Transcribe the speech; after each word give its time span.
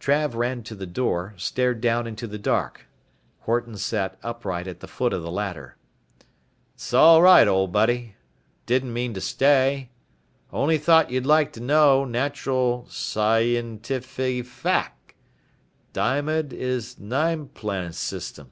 Trav 0.00 0.34
ran 0.34 0.64
to 0.64 0.74
the 0.74 0.84
door, 0.84 1.32
stared 1.36 1.80
down 1.80 2.08
into 2.08 2.26
the 2.26 2.40
dark. 2.40 2.88
Horton 3.42 3.76
sat 3.76 4.18
upright 4.20 4.66
at 4.66 4.80
the 4.80 4.88
foot 4.88 5.12
of 5.12 5.22
the 5.22 5.30
ladder. 5.30 5.76
"Sall 6.74 7.22
right 7.22 7.46
ole 7.46 7.68
buddy. 7.68 8.16
Dint 8.66 8.86
mean 8.86 9.14
to 9.14 9.20
stay. 9.20 9.90
Only 10.52 10.76
thought 10.76 11.12
you'd 11.12 11.24
like 11.24 11.52
to 11.52 11.60
know 11.60 12.04
natural 12.04 12.86
sci 12.88 13.38
yen 13.38 13.78
tiffy 13.78 14.42
fack. 14.44 15.14
Diomed 15.92 16.52
is 16.52 16.98
nine 16.98 17.46
plan' 17.46 17.92
system." 17.92 18.50